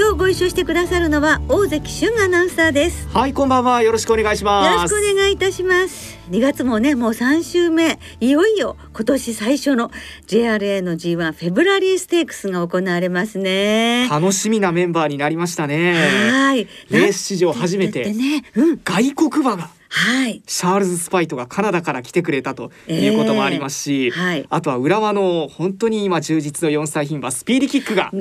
[0.00, 3.06] 今日ご一緒してくださるのは大関俊アナウンサーです。
[3.10, 3.82] はいこんばんは。
[3.82, 4.66] よろしくお願いします。
[4.66, 6.18] よろしくお願いいたします。
[6.30, 7.98] 2月もねもう3週目。
[8.18, 9.90] いよいよ今年最初の
[10.26, 14.08] JRA の G1 フェブラリーステークスが行われますね。
[14.08, 15.92] 楽しみなメンバーになりましたね。
[16.30, 16.66] はい。
[16.88, 28.12] レース史上初めて、ねうん、外国馬がはい、シャールズ・スパイトがカナダから来てくれたということもありますし、えーはい、あとは浦和の本当に今充実の4歳牝馬スピーディキックが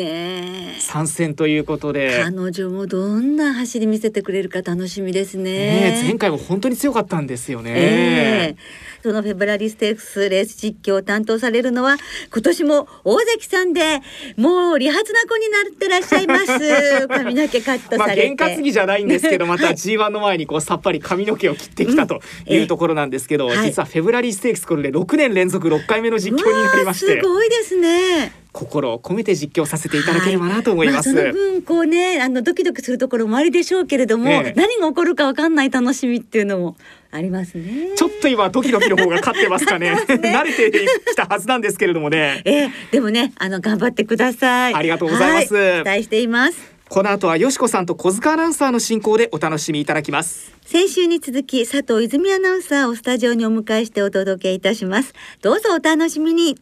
[0.79, 5.43] 参戦ということで、彼女もどんな走り見せてくれるか楽しみですね。
[5.43, 7.73] ね前回も本当に強かったんですよね。
[7.75, 11.97] えーそのフェブラリステークスレース実況を担当されるのは
[12.33, 14.01] 今年も大関さんで
[14.35, 17.07] もう理髪な子になってらっしゃいます。
[17.07, 31.09] 髪の毛カットされて、まあ、験担ぎじゃないんですけどまた G1 の前にこうさっぱり髪の毛を切ってきたというところなんですけど、うん実はフェブラリーステークスこれで6年連続6回目の実況になりましてすごいですね心を込めて実況させていただければなと思います。
[31.09, 36.75] はいまあ、その分こうねあのドキドキするところもありでしょうけれども、ええ、何が起こるかわかんない楽しみっていうのも
[37.11, 37.95] ありますね。
[37.95, 39.91] ちょっと今ドキドキの方が勝ってますかね。
[39.91, 42.41] ね慣れてきたはずなんですけれどもね。
[42.45, 44.73] えー、でもねあの頑張ってください。
[44.73, 45.55] ありがとうございます。
[45.55, 46.78] はい、期待しています。
[46.89, 50.57] この後はよしこさんと小塚アナウンサーの進行でお楽しみいただきます。
[50.65, 55.13] 先週に続き佐藤泉アナウンサーをスタジオにお迎えしてお届けいたします。
[55.43, 56.57] どうぞお楽しみに。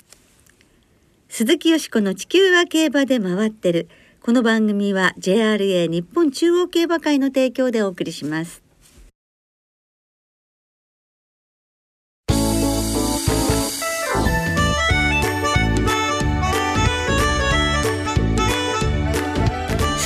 [1.30, 3.88] 鈴木よしこの地球は競馬で回ってる。
[4.22, 8.67] この番組は JRA 日本中央競馬会の提供でお送りします。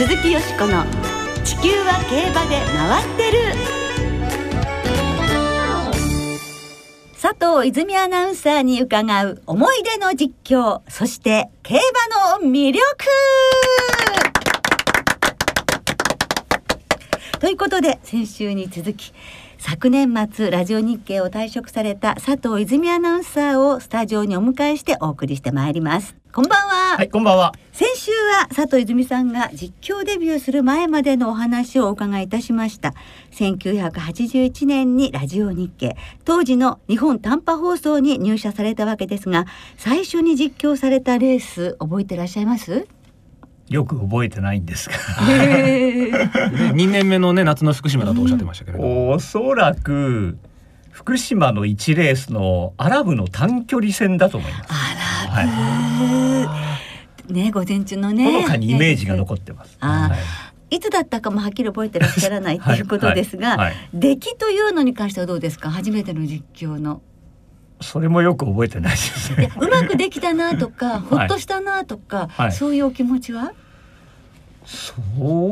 [0.02, 0.84] 鈴木よしこの
[1.44, 3.38] 地球は競馬で回ってる。
[7.22, 11.78] 佐藤泉アナウンサーに伺う思い出の実況、そして競
[12.40, 12.82] 馬の魅力
[17.42, 19.14] ということで、先週に続き、
[19.58, 26.16] 昨年末ラジオ日経を退職された佐藤泉アナウンサーをスタジオにお迎えしてお送りしてまいります。
[26.32, 26.98] こんばんは。
[26.98, 27.52] はいこんばんは。
[27.72, 32.94] 先週は佐藤泉さんが実況デビューする前までのお話をお伺いいたしました。
[33.32, 35.98] 1981年にラジオ日経。
[36.26, 39.48] 当時の日本短波放送に入社されたわけですが
[39.78, 42.86] 最初に実況されたレース覚えていらっしゃいます？
[43.72, 44.96] よく覚えてないんですが
[46.76, 50.38] 2年目のね夏の福島だとおっしゃってましたけれど、うん、おそらく
[50.92, 54.70] 福島の1レースのアラブの短距離戦だと思います。
[54.70, 55.46] アラ
[55.98, 56.58] ブ、は
[57.30, 58.26] い、ね午前中のね。
[58.26, 59.80] ほのかにイメージが残ってます。
[60.70, 65.72] い、いつだったかもはっきり覚えてらっしゃらないということですが、はいはい、出来というのに関してはどうですか？
[65.72, 67.02] 初めての実況の。
[67.80, 69.52] それもよく覚えてないですね。
[69.60, 73.54] うまくできたなとか、ほっとしたなとか、そういうお気持ちは？
[74.66, 74.94] そ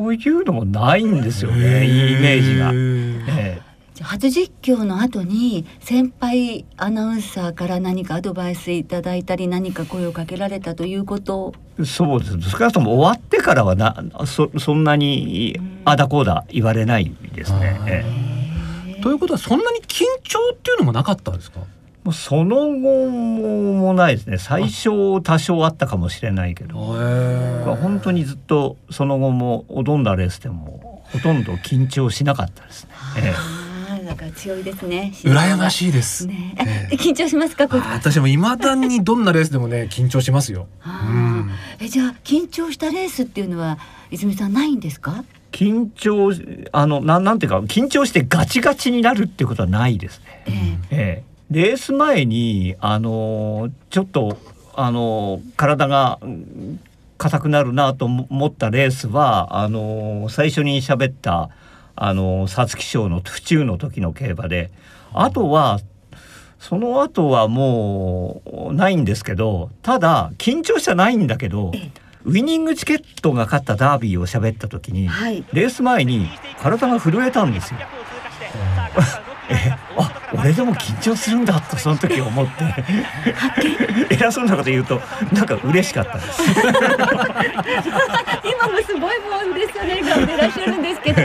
[0.08, 2.72] ういうのもないんですよねいいイメージが。
[2.72, 3.70] えー
[4.02, 11.53] 初実況の後に先輩アナウンサーから何かアドバイスいただいたり何か声をかけられたということ？
[11.84, 12.50] そうです。
[12.50, 17.78] 少なくとも終わってからはなそそんなにあだこうだ言われないですね。
[17.88, 18.06] え
[18.97, 19.02] え。
[19.02, 21.59] ということはそんなに緊張っていうのもなかったんですか？
[22.03, 32.89] もうその後もないですね最初多少あったかもしれないけど本当にずっとその後もどんだレースでもほとんど緊張しなかったですね。
[33.17, 33.33] え
[34.01, 35.11] え、なんか強いですね。
[35.23, 36.27] 羨ましいです。
[36.27, 36.55] ね、
[36.91, 37.67] え 緊張しますか？
[37.67, 40.67] 私も未だにどんなレースでもね緊張しますよ。
[40.85, 41.49] うん、
[41.79, 43.79] えじゃあ緊張したレースっていうのは
[44.11, 45.23] 泉さんないんですか？
[45.51, 46.31] 緊張
[46.71, 50.43] あのなんなんていうか緊張してガチガチになるっていうことはないですね。
[50.45, 50.53] ええ
[50.91, 54.37] ええレース前にあのちょっと
[54.75, 56.19] あの体が
[57.17, 61.49] 硬くなるなと思ったレースはあの最初に喋った
[61.96, 64.69] あの皐月賞の府中の時の競馬で
[65.11, 65.79] あとは
[66.59, 71.72] その後はもうないんですけどただ緊張してないんだけど
[72.25, 76.29] ウィニングチケットが勝ったダービーを喋った時に、はい、レース前に
[76.61, 77.79] 体が震えたんですよ。
[79.49, 82.84] えあ俺でも緊張するんだとその時思って。
[84.09, 85.02] 偉そうなこと言うと
[85.34, 86.41] なんか嬉しかったです。
[88.44, 91.22] 今もすごいもんですよね頑張ってらっしゃるんですけど。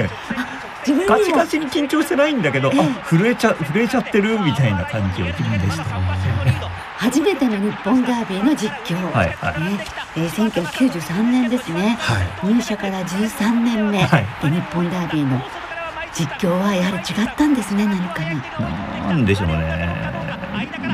[1.08, 5.84] ガチガチに緊張してないんだけど、えあ震えちゃ震えちゃってるみたいな感じを自分でした。
[6.98, 9.60] 初めての日本ダービーの実況、はいはい。
[9.60, 9.84] ね。
[10.16, 15.40] えー、1993年ですね、はい、入社から13年目、はい、日本ダービーの
[16.14, 18.38] 実況はやはり違ったんですね何かな。
[19.10, 19.90] なんでしょうね。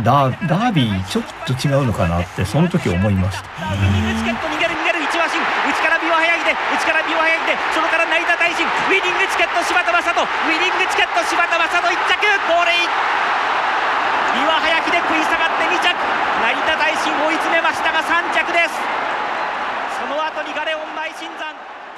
[0.01, 3.45] ダダービーちょっと違うのかなってその時思いました。
[3.45, 5.37] チケット逃げる逃げる一馬身。
[5.37, 8.65] 内から美は早いで内から美は早いでそのから成田大臣。
[8.65, 10.25] ウィニングチケット柴田正人。
[10.25, 12.25] ウィニングチケット柴田正人1着。
[12.49, 12.89] ゴールイン。
[14.41, 15.93] 岩早きで食い下がって2着。
[15.93, 18.73] 成田大臣追い詰めましたが3着です。
[20.01, 21.53] その後にガレオン前新山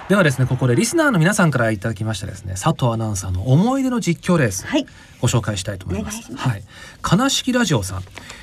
[0.08, 4.86] ではですねここでリスナーの皆さんからいただきましたですね佐藤アナウンサーの思い出の実況レース、はい、
[5.20, 6.34] ご紹介したいと思います。
[6.36, 6.62] はい、
[7.10, 8.02] 悲しきラジオさん、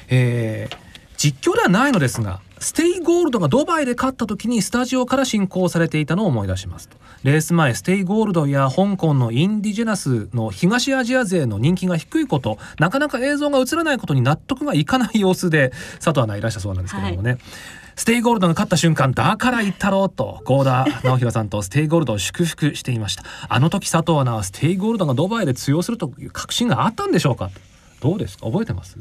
[0.09, 0.77] えー、
[1.17, 6.97] 実況ではないのですがステイゴールドがドバイで勝った時にスタジオから進行されていたのを思い出しますと。
[7.23, 17.39] レース前ステイゴールドや香港のインディジェナスの東アジア勢の人気が低いことなかなか映像が映らないことに納得がいかない様子で佐藤アナいらしたそうなんですけどもね、はい
[17.99, 23.23] ステイゴールドが勝った瞬間だから言ったろうと合田直弘さんとステイゴールドを祝福していました。
[23.49, 27.51] あの時佐藤アナはステイゴールドがドバイで通用するという確信があったんでしょうか？
[27.99, 28.45] どうですか？
[28.45, 28.97] 覚えてます？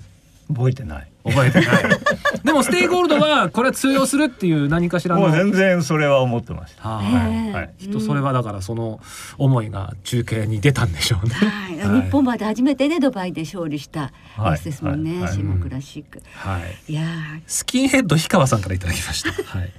[0.48, 1.08] 覚えてない。
[1.28, 1.84] 覚えてない。
[2.44, 6.88] でもステイゴールドはこれは通用するっていう何かしらのもう全然それは思ってました。
[6.88, 9.00] はい、はい、きっとそれはだからその
[9.36, 17.02] 思いが中継に出たんでしょうね、はい、日本馬で初めてねドバイで勝利したレースですもんね、はい、シーマクラシック、はい、いや
[17.46, 19.72] スキンヘッド氷川さんからいただきました、はい、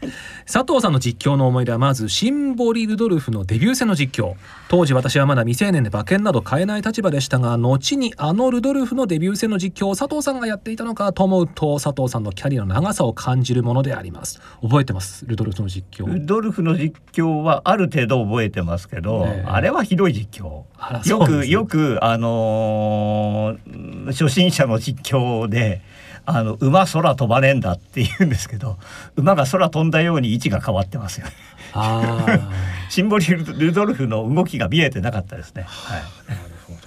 [0.51, 4.35] 佐藤さんの実況の思い出はまずシンボリルドルフのデビュー戦の実況。
[4.69, 14.39] 当時私はまだ未成年で馬券など買えない立場でしたが後にあのルドルフのデビュー戦の実況を佐藤さんがやっていたのかと思うと佐藤さんのキャリアの長さを感じるものであります。
[14.61, 15.25] 覚えてます？
[15.25, 16.05] ルドルフの実況。
[16.05, 20.63] ルドルフの実況はある程度覚えてますけど、ね、あれはひどい実況。
[21.09, 25.81] よく、ね、よくあのー、初心者の実況で
[26.25, 28.77] あの馬空飛ばねえんだって言うんですけど
[29.15, 31.27] 馬が空飛んだように位置が変わってますよ
[32.89, 35.63] シンボリルドルフの動きが見えてなかったですね。
[35.67, 36.79] はい、なるほど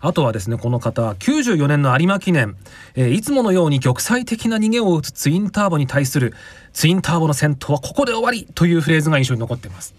[0.00, 2.56] あとはですねこの方94年の有馬記念、
[2.94, 6.34] えー、いつものように玉砕的な逃げを打つツインターボに対する
[6.72, 9.94] ツインターボの戦闘はここで終わりというフレーズが印象に残っています。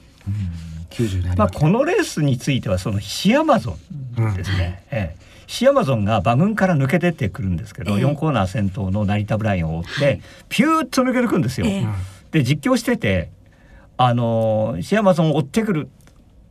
[0.90, 3.78] 90年まあ、このレースについてはそのシアマゾ
[4.18, 5.16] ンですね、うん、ええ、
[5.48, 11.68] シアマゾンが馬群から抜け出てくるんですけど、えー、4コーナー先頭の成田ブラインを追って、はい、ピューッと抜けてくるんですよ。
[11.68, 11.94] えー、
[12.32, 13.30] で実況してて
[13.98, 15.90] あのシアマゾンを追ってくる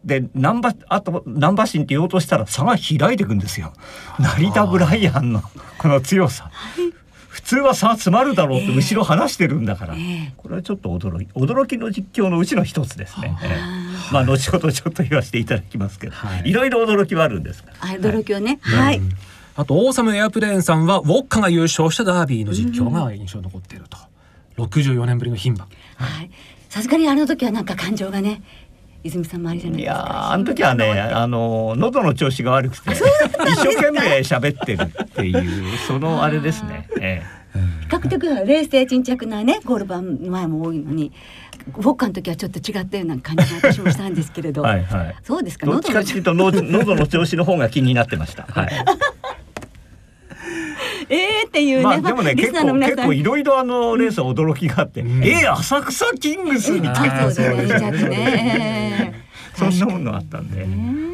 [0.09, 3.73] で難波あと難波新って言おうとしたら差が開いていくんですよ。
[4.19, 5.43] 成田ブライアンの
[5.79, 6.51] この強さ。
[7.29, 13.39] 普通は差詰まるだろうって後ろ離してるんだから、えー、これはちょっと驚き驚きの実況のうちの一つですね。
[13.43, 17.63] えー、まあ後ほどちょっと言わせていただきますけど、はい、いろいろ驚きはあるんです。
[17.81, 19.01] あ驚きはね、はい、はい、
[19.57, 23.99] あとオーサムエアプレーンさんはウォッカが優勝したダービーの実況が印象に残っていると、
[24.57, 25.69] うん、64年ぶりの牝馬。
[25.97, 26.31] はい。
[26.69, 28.43] さすがにあの時はなんか感情がね
[29.05, 29.95] 泉さんもありじゃないですか。
[29.95, 36.89] いやあの時はねあの喉の調子が悪くて一生懸命喋ってるっていうそのあれですね。
[37.01, 37.39] ええ。
[37.83, 41.13] 比較的冷静沈着なねゴール版前も多いのに
[41.77, 44.63] ウォッカの時はちょっと違ったような感じが私もしたんですけれど。
[44.63, 45.67] はい、はい、そうですか？
[45.67, 48.45] どっちかというと喉の調子の方が気になってました。
[48.45, 48.69] はい
[51.11, 59.25] えーっていうね、まあ、でもね結構結構いろいろあのレースは驚きがあって、うん、えー、浅草キングスみたいな、そうね、
[59.57, 60.67] そんなものあったんで。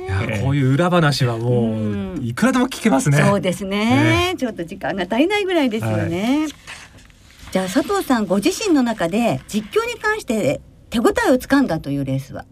[0.05, 3.19] いやこういう裏話はもういくらでも聞けますね。
[3.19, 6.41] そうですね、ね、ちょっと時間が足りないぐらいですよね。
[6.41, 6.49] はい、
[7.51, 10.61] じゃあ佐藤さんご自身の中で実況に関して
[10.91, 12.45] 手応えをつかんだというレースは？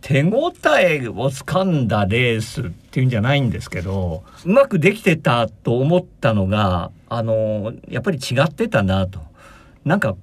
[0.00, 9.20] 手応えをつかんだレースっていうんじゃないんですけどうまくできてたと思ったのがあのやっぱり違ってたなと。
[9.84, 10.16] なんか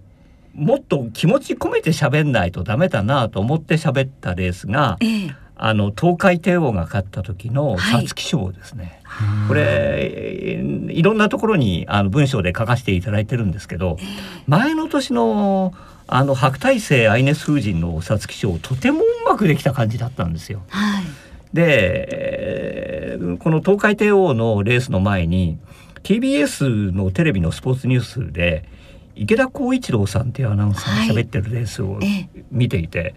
[0.53, 14.03] もっと気持ち込めて喋んないとダメだなと思って喋ったレースが、ええ、あの東海帝王が勝った時の皐月賞ですね、はい、これいろんなところにあの文章で書かせていただいてるんですけど、え、
[14.47, 15.73] 前の年の
[16.07, 20.61] あの白大星アイネス風神の皐月賞とてもうまくできた感じだったんですよ。
[20.69, 21.03] はい、
[21.55, 25.57] でこの東海帝王のレースの前に
[26.03, 28.69] TBS のテレビのスポーツニュースで
[29.15, 31.99] 池田浩一郎さんっていうアナウンサーが喋ってるレースを
[32.51, 33.15] 見ていて、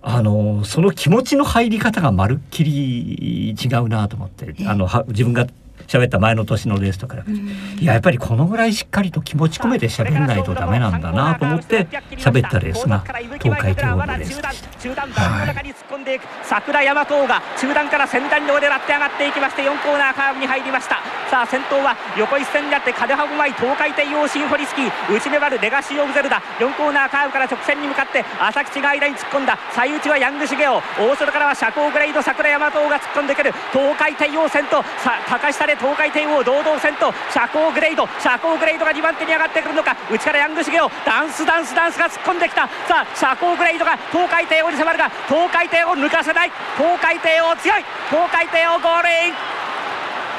[0.00, 5.46] はい、あのその気持ちの入り方がまるっきり違うなと思って、あの自分が
[5.86, 7.36] 喋った前の年のレースとか、うん、
[7.78, 13.04] いややっぱりこのぐらいしっかりと気持ち込めて喋んないとダメなんだなと思って喋ったレースが
[13.40, 14.48] 東海帝王のレースでした。
[14.48, 24.24] はい、桜山東が中段から先端を狙って上がっていきまして4コーナーカーブに入りましたさあ先頭は横一線になってカデハブマイ東海帝王
[24.56, 42.68] リスキー内粘るレガシーオブゼルダ4コーナーカーブから直線に向かって浅口が間に突っ込んだ最内はヤングシゲオ大外からは社交グレイド桜山東が突っ込んでくる東海帝王先頭さ高下で東海帝王堂々先頭社交グレイド社交グレイドが2番手に上がってくるのか内からヤングシゲオダンスダンスダンスが突っ込んできた。
[42.88, 46.52] さあ社交グレイドが東海帝王に迫るが東海帝王抜かせない。
[46.76, 47.84] 東海帝王強い。
[48.10, 49.34] 東海帝王ゴールイン。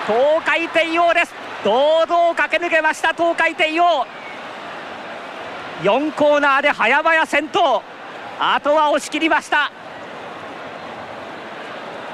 [0.07, 1.33] 東海帝王です。
[1.63, 4.05] 堂々駆け抜けました東海帝王。
[5.83, 7.83] 4コーナーで早々先頭。
[8.39, 9.71] あとは押し切りました。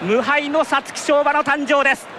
[0.02, 2.13] 無敗の皐月賞馬の誕生です。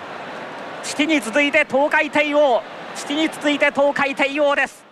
[0.84, 2.62] 父に続いて東海帝王。
[2.94, 4.84] 父に続いて東海帝王です、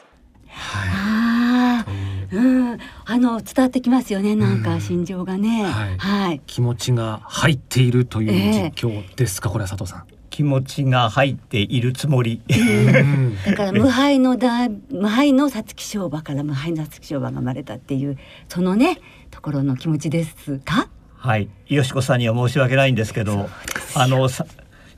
[0.49, 1.85] は
[2.33, 2.79] い、うん。
[3.05, 10.07] あの伝わってきますよねなんか心情がね、はい、はい、気持ちが入っているという実況ですか、えー、これは佐藤さん。
[10.31, 12.43] 気持ちが入っているつもり。
[13.47, 18.19] だから無敗のだ無敗の皐月賞馬から無敗の皐月賞馬が生まれたっていう
[18.49, 18.99] そのね
[19.31, 20.89] ところの気持ちですか？
[21.19, 23.49] はい、よしこさんには申し訳ないんですけど、
[23.95, 24.29] あの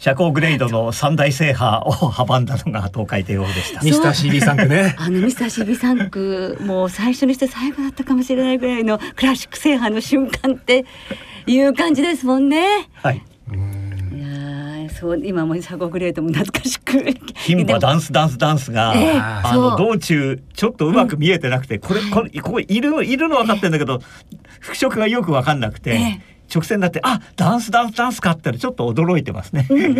[0.04, 3.80] 社交グレードの三大制覇を阻んだのが東海帝王でした。
[3.80, 4.94] ミスター CB 3区ね。
[5.00, 10.84] あのミスター CB 3区もう最初にして最後だったかもしれないぐらいのクラシック制覇の瞬間って
[11.46, 12.66] いう感じですもんね。
[13.02, 13.22] はい。
[15.00, 16.98] そう今も社交グレードも懐かしく
[17.46, 25.90] 牝馬ダンスダンスダンスが、えー、あの道中ちょっとうまく見えてなくて、うん、これこれここいるいるの分かってんだけど、えー、服飾がよく分かんなくて。
[25.92, 29.66] えー直線になってあダンスダンスダンスかってちょっと驚いてますね。
[29.70, 29.98] わ、うん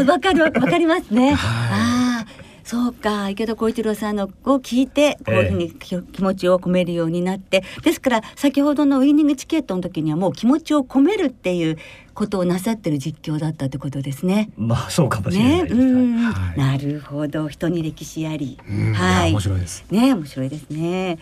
[0.00, 1.34] うん、かるわかりますね。
[1.36, 11.78] ああそうか池田浩一郎さんのを聞いてこういうふうに気持ちを込めるようになって、えですから先ほどのウイニングチケットの時にはもう気持ちを込めるっていう
[12.12, 14.50] ことをなさってる実況だったってことですね。
[14.56, 15.62] まあそうかもしれない。
[15.62, 18.58] ね、うん、はい、なるほど人に歴史あり。
[18.94, 19.30] はい。
[19.30, 19.84] 面白いです。
[19.92, 21.18] ね面白いですね。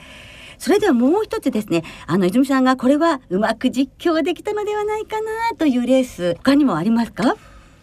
[0.64, 1.82] それではもう一つですね。
[2.06, 6.36] あの泉さんがこれはうまく実況できたのではないかなというレース。
[6.36, 7.36] 他にもありますか？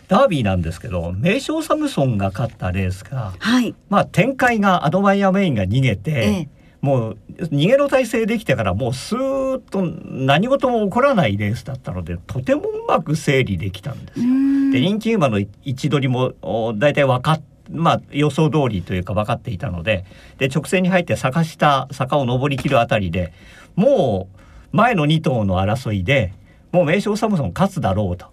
[0.07, 6.49] ダービーなんですけど名将サムソンが勝ったレースが、はい、まあ展開がアドバイアメインが逃げて、ええ、
[6.81, 14.25] もう逃げの体制できてからもうスーッと何事も起こらないレースだったのでとてもうまく整理できたんですよ。
[14.71, 16.33] で人気馬の位置取りも
[16.75, 20.05] 大体分かっまあ、予想通りというか分かっていたので
[20.37, 23.33] で直線に入って坂下坂を上りきるあたりで
[23.75, 24.29] も
[24.73, 26.33] う前の2頭の争いで
[26.71, 28.27] もう名将サムソン勝つだろうと。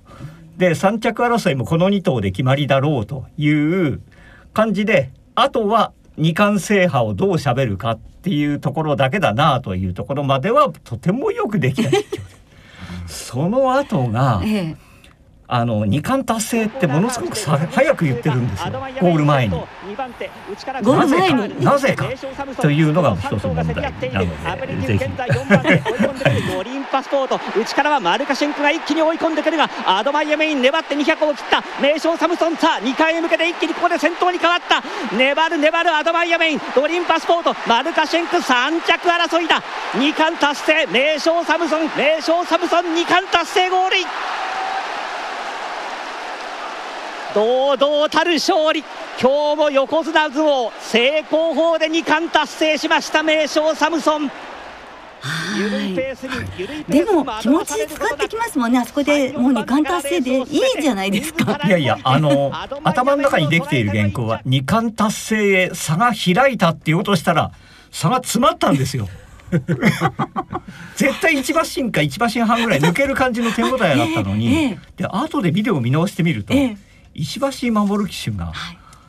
[0.57, 4.01] で3着争いもこの2頭で決まりだろうという
[4.53, 12.39] 感じであとは二冠制覇をどうしゃべるかっていうところだけだなというところまではとてもよくできた実況で
[13.07, 14.88] その後が、ええ
[15.51, 18.71] あの二冠達成ってものすごくさ早く言ってるんですよ。
[19.01, 19.55] ゴール前に。
[19.55, 21.65] ゴール前に。
[21.65, 22.07] なぜか
[22.61, 25.05] というのが一つ問題なのでぜひ。
[26.53, 32.57] ドリンパスポート内からはマルカシェンコが一気に追い込んでくるがアドバイアメイン粘って200を切った名将サムソン。
[32.59, 34.83] さあ2回へ向けて一気にここで先頭に変わった。
[35.17, 36.61] 粘る粘るアドバイアメイン。
[36.75, 39.63] ドリンパスポートマルカシェンク3着争いだ。
[39.95, 44.07] 2冠達成名将サムソン名将サムソン2冠達成ゴールイン
[47.35, 48.85] 堂々たる勝利。
[49.21, 54.31] 今日も横綱相撲成功法で2冠達成しました名将サムソン。
[56.89, 58.79] でも気持ち使ってきますもんね。
[58.79, 60.47] あそこでもう二冠達成でいい
[60.81, 61.61] じゃないですか。
[61.65, 62.53] いやいやあの
[62.85, 67.53] 頭の中にできている原稿は二冠達成へ差が開いたって言おうとしたら
[67.91, 69.09] 差が詰まったんですよ。
[70.97, 76.77] 絶対一馬身か一馬身半ぐらい抜ける感じの手応えだったのに、ええ、で後でビデオを見直してみると、え
[77.19, 78.53] 石橋守騎手が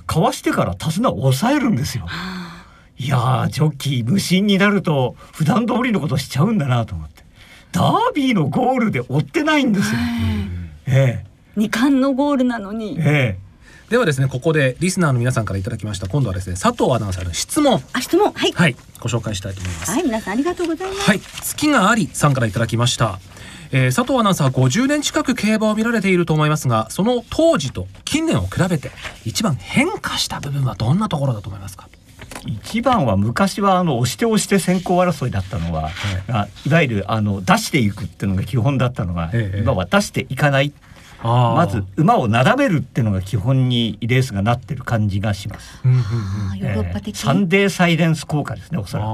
[0.07, 2.07] かわしてから手綱を抑えるんですよ。
[2.97, 7.23] いやジョッキー無心になると普段通りのことしちゃうんだなと思って
[7.71, 9.99] ダービーのゴールで追ってないんですよ。
[10.87, 11.25] ええ、
[11.55, 12.97] 二冠のゴールなのに。
[12.99, 13.48] ええ
[13.89, 17.81] ではですねここでリスナーの皆さんからいただきました今度はですね佐藤アナウンサーの質問。
[17.93, 18.31] あ質問。
[18.31, 19.91] はい、はい、ご紹介したいと思います。
[19.91, 21.09] はい皆さんありがとうございます。
[21.09, 21.19] はい。
[21.19, 23.19] 月がありさんからいただきました。
[23.71, 28.89] えー、佐藤アナウンサー50年近く競馬を見られていると思いますがその当時と近年を比べて
[29.25, 31.87] 一番変化した部分はどんなところだと思いますか？
[32.45, 35.89] 一番は昔はあの押して押して先行争いだったのは、
[36.27, 40.71] はい、いわゆるあの出していくっていうのが基本だったのが、ええ、今は出していかない
[41.23, 45.81] まず馬を並べるっていうのが基本にレースがなってる感じがします。
[45.85, 49.07] ヨーロッパ的、サンデーサイレンス効果ですねおそらく。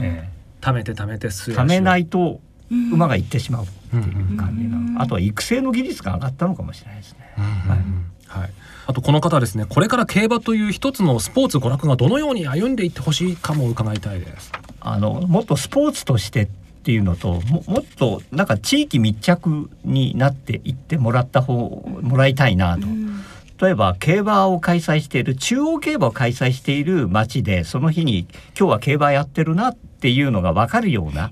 [0.00, 7.32] えー、貯めて貯めて貯めないと馬が行ってしまうっていう感じな、あとは育成の技術が上がったのかもしれないですね。
[7.36, 7.78] はい。
[8.26, 8.50] はい、
[8.86, 14.50] あとこの方ですねこれから競馬という一つのスポーツ娯楽がどのように歩んでいってほしいかも伺いたいです。
[14.80, 16.48] あのもっとスポーツとしてっ
[16.84, 22.86] ていうのとももっとなんか地域密着になっていってもらった方もらいたいなと。
[23.56, 28.26] 例えば競馬を開催している中央競馬を開催している町でその日に
[28.58, 31.30] 今日は競馬やってるなっていうのが分かるような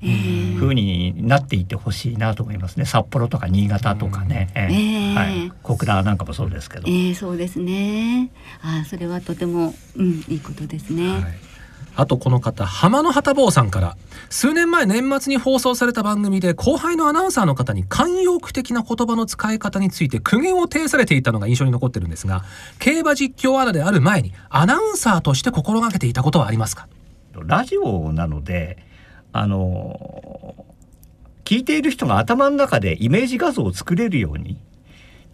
[0.58, 2.86] 風になっていってほしいなと思いますね。
[2.86, 8.30] 札幌とか新潟とかね、えー、はい、小倉なんかもそうですけど、えー、そうですね。
[8.62, 11.08] あそれはとても、うん、いいことですね。
[11.08, 11.51] はい
[11.94, 13.96] あとこの方浜の旗坊さんから
[14.30, 22.44] 数年前年末に放送された番組で後輩のアナウンサーの方に慣用句的な言葉の使い方について苦言を呈されていたのが印象に残ってるんですが
[22.78, 26.88] 競馬実況アナである前にアナウンサーとして心がけていたことはありますか？
[27.34, 28.78] ラジオなので
[29.32, 30.54] あの
[31.44, 34.56] 聞いている人が頭の中でイメージ画像を作れるように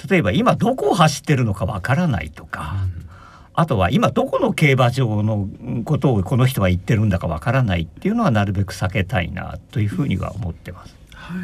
[0.08, 2.97] 例えば今どこを走ってるのかわからないとか、うん
[3.60, 5.48] あとは今どこの競馬場の
[5.84, 10.94] ことをこの人は言ってるんだかわからないっていうのはなるべく避けたいなというふうには思ってます。
[11.12, 11.38] はい、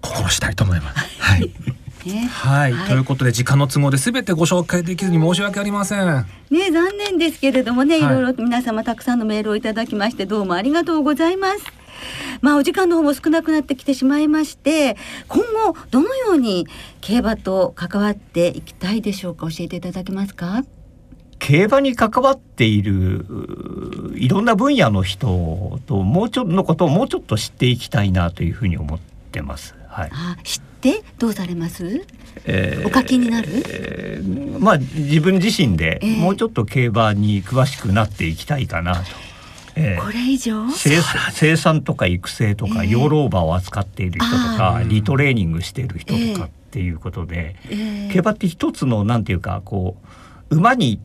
[0.00, 1.20] 心したいと思います。
[1.20, 1.52] はい。
[2.30, 6.06] はい、はい、ということで時間の都合で全てご紹介できずに申し訳ありません。
[6.50, 11.64] ね残念ですけれどもね、はい、いろいろ皆様たくさんのメールをいただきましてどうもありがとうございます。
[12.42, 14.96] まあお時間の方も少なくなってきてしまいまして
[15.26, 16.68] 今後どのように
[17.00, 20.62] 競馬と関わっていきたいでしょうか教えていただけますか？
[21.38, 23.24] 競馬に関わっている
[24.14, 28.98] いろんな分野の人ともうちょっとのことをもうちょっと知っていきたいなというふうに思っ
[29.32, 29.74] てます。
[29.88, 32.04] はい、あ知ってどうされます、
[32.44, 39.02] えー、お書きになる、えー、まあ自分自身でもうちょっと競馬に詳しくなっていきたいかなと。
[39.78, 40.70] えー、これ以上？
[40.70, 47.56] 生産とか育成とか、養老馬を扱っている人とかリトレーニングしている人とかっていうことで、
[48.12, 49.96] 競馬って一つのなんていうかこ
[50.50, 50.98] う馬に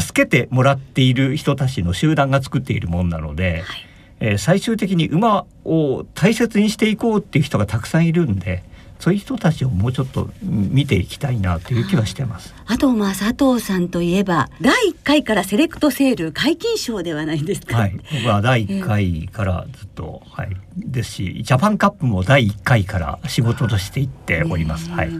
[0.00, 3.86] 助けてもらっている人たちの集団が作っているもんなので、はい、
[4.20, 8.64] えー、最終的に馬を大切にしていこうっていう人がたくさんいるんで
[9.04, 12.54] そういう人たちをもうちょっと見ていきたいなという気はしてます。
[12.66, 17.76] あとまあ佐藤さんといえば第1回からセレクトセール解禁賞ではないですか。
[17.76, 24.88] はい、僕は第1回からずっと、えー、はいですし、ジャパンカップも第1回から仕事としていっております。
[24.90, 25.10] はい。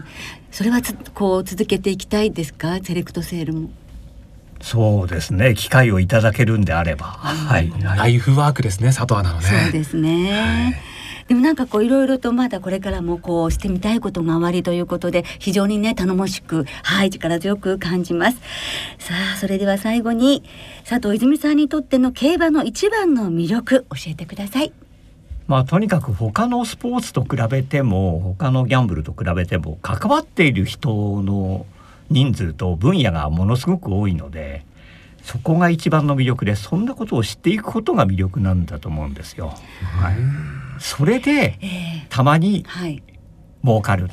[0.51, 3.69] それはつこう続けていきたいですか、セレクトセールも。
[4.65, 5.53] そうですね。
[5.53, 9.45] 機会をいただけるんであれば、はい、ライフワークですね佐藤アナのね。
[9.45, 11.27] そうですね、はい。
[11.27, 18.37] でもなんかこういろいろとまだこれからもこうしてみたいことがおありということで非常にね頼もしくはい力強く感じます。
[18.97, 20.41] さあそれでは最後に
[20.83, 24.73] 佐藤泉さんにとっての競馬の一番の魅力教えてください。
[25.45, 31.67] まあ、とにかく他のスポーツと比べても他のギャンブルと比べても関わっている人の
[32.09, 34.65] 人数と分野がものすごく多いので
[35.25, 39.47] そこが一番の魅力でそんなことを知っていくことが魅力なんだと思うんですよ。
[39.99, 40.15] はい、
[40.79, 43.01] それで、えー、たまに、はい、
[43.63, 44.07] 儲かる。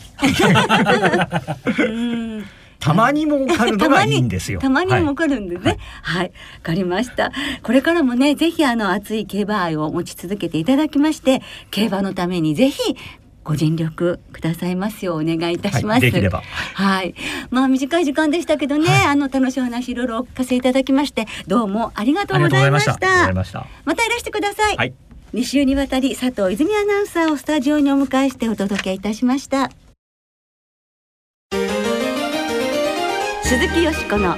[2.81, 4.59] たまに儲かるのが いいんですよ。
[4.59, 5.77] たまに儲かるんですね。
[6.03, 7.31] はい、わ、はい、かりました。
[7.63, 12.97] これからもね、ぜひあの熱い競馬愛を持ち続けていただきまして、競馬のためにぜひ
[13.45, 15.97] ご尽力くださいますようお願いいたします。
[15.97, 16.43] はい、できれば。
[16.75, 17.15] はい。
[17.51, 22.93] まあ短い時間でしたけどね、はい、あの楽しいお話いろいろお聞かせいただきましてどうもありがとうございました。
[22.93, 24.77] ままたいらしてください。
[24.77, 24.95] はい。
[25.35, 29.71] 2週にわたり佐藤泉アナウンサーをスタジオにお迎えしてお届けいたしました。
[33.43, 34.35] 鈴木よしこの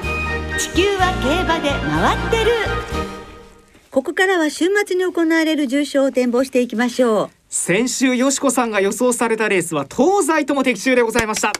[0.58, 2.52] 地球は競馬で回ってる。
[3.90, 7.30] ここからは週末に行われる重賞を展望していきましょう。
[7.56, 11.52] 先週よしこさんが予想されたレースは東西とも的中でございました。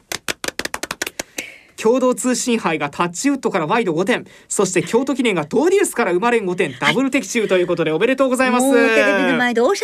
[1.81, 4.27] 共同通信杯がタッチウッドからワイド5点。
[4.49, 6.75] そして京都記念がドーデュースから生まれん5点。
[6.81, 9.83] ダブル的中ということでおめでとうございます、テレビの前で大はし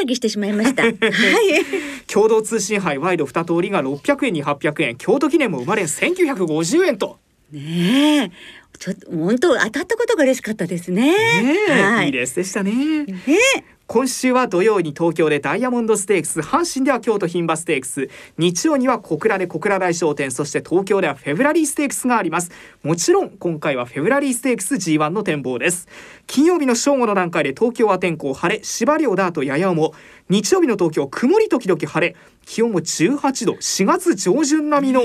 [0.00, 0.82] ゃぎしてしまいました。
[0.82, 0.94] はい。
[2.12, 4.96] 共同通信杯ワイド2通りが600円に800円。
[4.96, 5.84] 京都記念も生まれん。
[5.84, 7.20] 1950円と。
[7.52, 8.30] ねえ。
[8.76, 11.14] ちょっと本当当たったことが嬉しかったですね。
[11.42, 13.04] ねはい、いいレースでしたね。
[13.04, 13.16] ね
[13.86, 18.08] 今週は土曜に東京でダイヤモンドステークス阪神では京都牝馬ステークス。
[18.38, 22.50] 日曜には小倉で小倉大商店そして東京ではフェブラリーステークスがあります。
[22.82, 25.86] もちろん今回はフェブラリーステークス G1 の展望です。
[26.26, 29.94] 金曜日の正午の段階で東京は天候晴れ芝涼ダートややおも
[30.28, 35.02] 日曜日の東京曇り時々晴れ気温も18度4月上旬並みの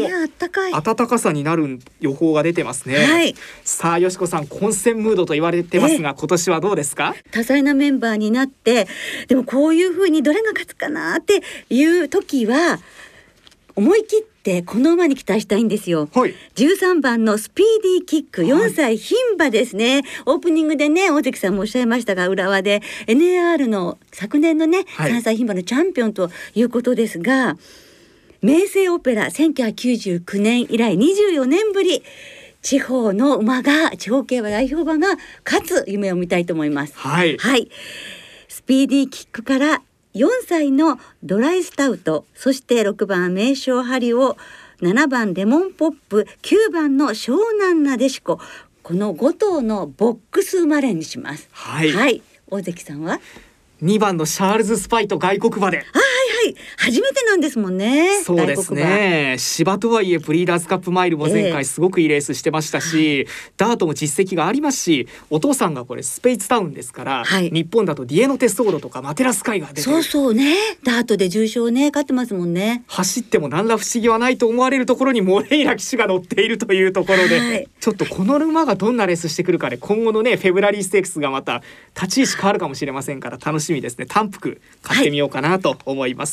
[0.82, 7.16] 暖かさになる予報が出てますね、はい、さあよしこさん混戦ムードと言われてますが今年はどうですか？
[7.32, 8.88] 多彩なメンバーになって
[9.28, 12.80] でもこういう風にどれが勝つかなっていう時は
[13.76, 16.10] 思い切ってこの馬に期待したいんですよ。
[16.14, 18.42] はい、13番のスピーディーキック。
[18.42, 27.58] 4歳牝馬ですね、はい、オープニングでね大関さんもおっしゃいましたが浦和で NAR の昨年のね、はい、3歳牝馬のチャンピオンということですが
[28.42, 32.04] 明星オペラ1999年以来24年ぶり
[32.62, 36.94] 地方の馬が地方競馬代表馬が勝つ夢を見たいと思います。
[36.98, 37.70] はい、はい、
[38.48, 39.82] スピーディーキックから
[40.20, 44.36] 4歳のドライスタウト、そして6番名称ハリオ
[44.82, 48.38] 7番レモンポップ9番のショウナンナデシコ
[48.84, 51.48] この5頭のボックス馬連にします。
[51.52, 53.22] はい、はい、大関さんは
[53.82, 55.78] ？2番のシャールズスパイトと外国馬で。
[55.78, 56.04] あは
[56.39, 56.39] い
[56.78, 58.22] 初めてなんですもんね。
[58.24, 59.36] そうですね。
[59.38, 70.56] 芝とはいえブリーダーズカップマイルも前回すごくいいレースしてましたし、えー、ダートも実績がありますしお父さんがこれスペイツタウンですから、はい、日本だとディエノテストードとかマテラスカイが出てそうそうね。
[70.84, 72.84] ダートで重賞ね勝ってますもんね。
[72.88, 81.62] 走っても何ら不思議はないと思われるところにモレイラ騎手が乗っているというところで、はい、ちょっとこの馬がどんなレースしてくるかで今後のねフェブラリーステークスがまた
[81.96, 84.06] 立ち位置変わるかもしれませんから楽しみですね。
[84.06, 86.29] 単複買ってみようかなと思います、はい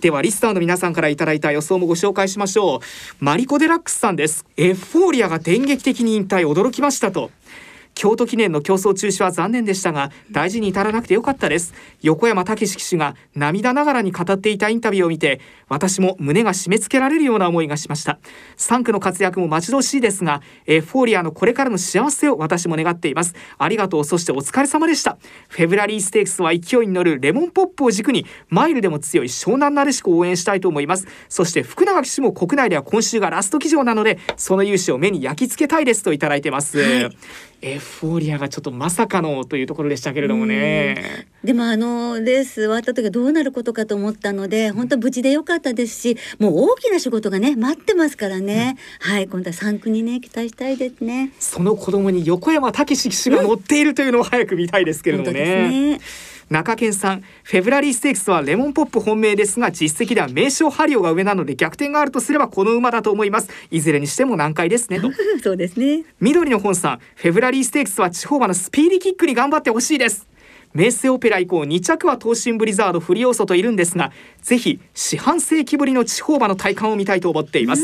[0.00, 2.80] ではリスターの皆さんからいただいた予想もご紹介しましょう。
[3.24, 4.44] マリコ・デラックスさんです。
[4.56, 7.30] エフフォーリアが電撃的に引退驚きましたと
[7.94, 11.74] 京都記念の競争中止は残念でしたが大事に至らなくてよかったです。
[12.00, 18.18] 横山武史騎手が涙ながらに語っていたインタビューを見て私も胸が締め付けられるような思いがしました。
[18.56, 23.34] 3区の活躍も待ち遠しいですがエフォーリアのこれからの幸せを私も願っています。
[23.58, 24.04] ありがとう。
[24.04, 25.18] そしてお疲れ様でした。
[25.48, 31.06] フェブラリーステークスは勢いに乗るレモンポップを軸にマイルでも強い湘南なでしこを応援したいと思います。
[31.28, 37.16] そして福永騎手も国内では今週がラスト騎乗なのでその勇姿を目に焼き付けたいですといただいてます、はい
[37.62, 41.28] エフフォーリアがちょっとまさかのというところでしたけれどもね。
[41.44, 51.32] でもあのレース終わった時はどうなることかと思ったので本当無事でよかったですしもう大きな仕事がね待ってますからね、うん、はい今度は3区にね期待したいですね。
[51.38, 56.00] その子供に横山武史騎手が乗っているというのを早く見たいですけれどもね。
[56.52, 63.48] 中堅さんフェブラリーステークスはレモンポップ本命ですが実績では名称ハリオが上なので逆転があるとすればこの馬だと思います。
[63.70, 65.10] いずれにしても難解ですねと。
[65.42, 66.04] そうですね。
[66.20, 70.28] 緑の本さんフェブラリーステークスは地方馬のスピーディーキックに頑張ってほしいです。
[70.74, 74.10] 名声オペラ以降2着は東進ブリザードフリ要素といるんですが
[74.40, 77.82] ぜひ四半世紀ぶりの地方馬の体感を見たいと思っています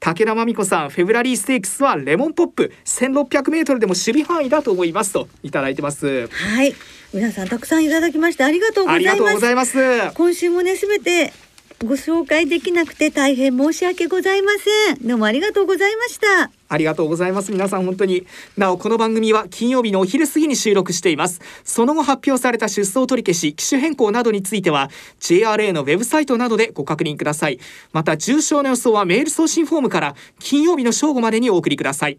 [0.00, 2.72] 武田真美子さんフェブラリーステークスはレモンポップ。
[2.86, 6.26] 1600メートルでも守備範囲だと思いますといただいてます。
[6.28, 6.74] はい。
[7.12, 10.10] 皆さんたくさんいただきましてありがとうございます。
[10.14, 11.34] 今週もねすべて
[11.82, 15.08] ご紹介できなくて大変申し訳ございません。
[15.08, 16.50] どうもありがとうございました。
[16.68, 17.52] ありがとうございます。
[17.52, 18.26] 皆さん本当に。
[18.58, 21.40] なおこの番組は金曜日のお昼過ぎに収録しています。
[21.64, 24.90] その後発表された出走取り消し機種変更などについては
[25.20, 27.58] JRA のウェブサイトなどでご確認ください。
[27.94, 32.18] また重症の予想はメール送信フォームから金曜日の正午までにお送りください。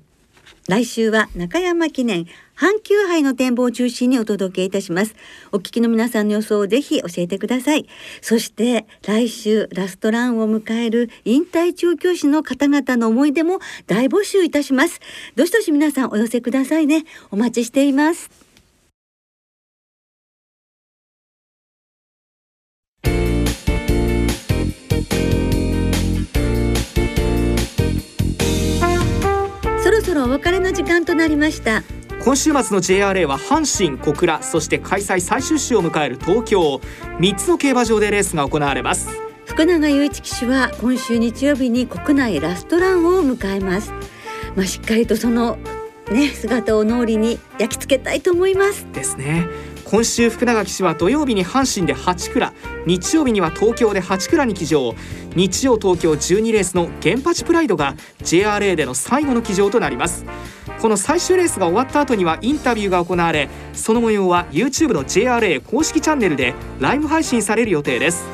[0.67, 5.15] 来週は中山記念阪急杯の展望を中心にお届けいたします。
[5.51, 7.87] お聞きの皆さんの予想をぜひ教えてください。
[8.21, 14.99] そして来週ラストランを迎える引退調教師の方々の思い出も大募集いたします。
[15.35, 17.05] どしどし皆さんお寄せくださいね。
[17.31, 18.40] お待ちしています。
[30.71, 31.83] の時間となりました。
[32.23, 36.79] 今週末の JRA は阪神小倉そして開催最終週を迎える東京。
[37.19, 39.09] 3つの競馬場でレースが行われます。
[39.45, 43.91] 福永雄一騎手は今週日曜日に国内ラストランを迎えます。
[44.55, 45.57] まあ、しっかりとその
[46.09, 48.87] ね姿を脳裏に焼き付けたいと思います。
[48.93, 49.47] ですね
[49.91, 52.53] 今週福永騎手は土曜日に阪神で8倉
[52.85, 54.95] 日曜日には東京で8倉に騎乗。
[55.35, 60.23] 日曜東京12レースの原発プライドが JRA での最後の騎乗となります。
[60.81, 68.25] この最終レースが終わった後にはインタビューが行われその模様は YouTube の JRA 公式チャンネルでライブ配信される予定です。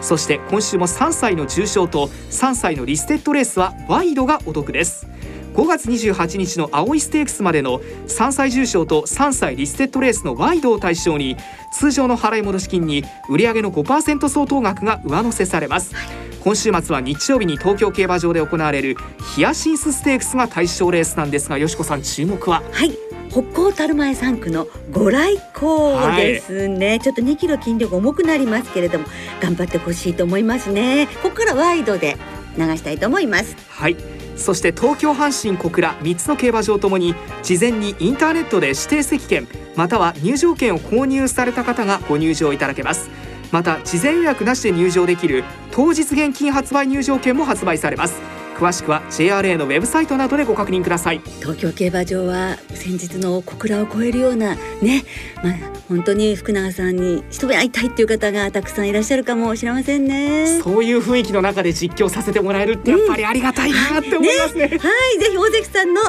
[0.00, 5.11] そして今週も3歳の重賞と3歳のリステッドレースはワイドがお得です。
[5.54, 11.36] 5月28日の青いステークスまでの3歳重賞と3歳リステッドレースのワイドを対象に
[11.72, 15.94] 通常の払い戻し金に売上の5%相当額が上乗せされます、
[16.42, 18.96] 今週末は日曜日に東京競馬場で行われる
[19.34, 22.62] ヒヤシンスステークスが対象レースなんですがよしこさん注目は？
[22.72, 22.92] はい。
[23.30, 29.06] 北高樽前3区のご来光ですね、はい、ちょっと2キロ筋力重くなりますけれども
[29.40, 31.08] 頑張ってほしいと思いますね。
[31.22, 32.18] ここからワイドで
[32.58, 33.56] 流したいと思います。
[33.70, 33.96] はい
[34.36, 43.10] そして東京阪神小倉3つの競馬場ともに事前にインターネットで指定席券または入場券を購入された方がご入場いただけます。
[43.52, 48.41] また事前予約なしで入場できる当日現金発売入場券も発売されます。
[48.56, 51.20] 詳しくは JRA のウェブサイトなどでご確認ください。
[51.40, 55.04] 東京競馬場は先日の小倉を超えるようなね
[55.42, 55.54] まあ
[55.88, 60.60] 本当に福永さんに一目会いたいっていう方がたくさんいらっしゃるかもしれませんね。
[60.62, 64.64] そういう雰囲気の中で実況させてもらえるってやっぱりありがたいなって思いますね。
[64.64, 66.02] うんね、はいぜひ大関さんの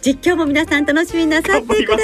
[0.00, 2.02] 実況も皆さん楽しみになさってくださ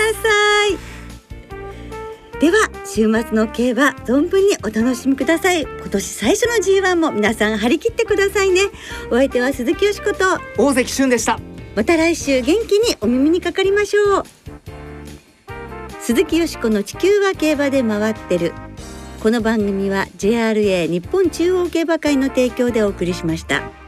[0.67, 2.41] い。
[2.41, 5.63] では週末の競馬存分にお楽しみください。
[5.63, 8.63] 今年最初の G1 も皆さん張り切ってくださいね。
[9.13, 10.25] お相手は鈴木よしこと。
[10.59, 11.39] 大関俊でした。
[11.77, 14.25] また来週元気にお耳にかかりましょう。
[16.01, 18.53] 鈴木よしこの地球は競馬で回ってる。
[19.23, 23.80] この番組は JRA 日本中央競馬会の提供でお送りしました。